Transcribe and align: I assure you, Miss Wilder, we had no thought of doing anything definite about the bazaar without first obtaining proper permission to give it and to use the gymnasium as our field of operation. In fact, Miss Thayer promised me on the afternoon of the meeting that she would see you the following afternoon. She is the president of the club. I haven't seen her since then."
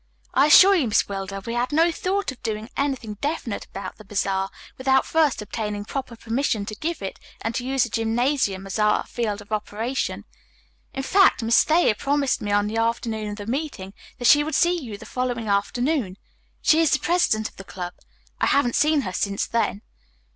I 0.33 0.47
assure 0.47 0.73
you, 0.73 0.87
Miss 0.87 1.07
Wilder, 1.07 1.41
we 1.45 1.53
had 1.53 1.71
no 1.71 1.91
thought 1.91 2.31
of 2.31 2.41
doing 2.41 2.71
anything 2.75 3.19
definite 3.21 3.65
about 3.65 3.97
the 3.99 4.03
bazaar 4.03 4.49
without 4.75 5.05
first 5.05 5.43
obtaining 5.43 5.85
proper 5.85 6.15
permission 6.15 6.65
to 6.65 6.73
give 6.75 7.03
it 7.03 7.19
and 7.41 7.53
to 7.53 7.63
use 7.63 7.83
the 7.83 7.89
gymnasium 7.89 8.65
as 8.65 8.79
our 8.79 9.03
field 9.05 9.41
of 9.41 9.51
operation. 9.51 10.25
In 10.91 11.03
fact, 11.03 11.43
Miss 11.43 11.63
Thayer 11.63 11.93
promised 11.93 12.41
me 12.41 12.51
on 12.51 12.65
the 12.65 12.77
afternoon 12.77 13.29
of 13.29 13.35
the 13.37 13.45
meeting 13.45 13.93
that 14.17 14.25
she 14.25 14.43
would 14.43 14.55
see 14.55 14.75
you 14.75 14.97
the 14.97 15.05
following 15.05 15.47
afternoon. 15.47 16.17
She 16.63 16.79
is 16.81 16.89
the 16.89 16.97
president 16.97 17.47
of 17.47 17.57
the 17.57 17.63
club. 17.63 17.93
I 18.39 18.47
haven't 18.47 18.75
seen 18.75 19.01
her 19.01 19.13
since 19.13 19.45
then." 19.45 19.83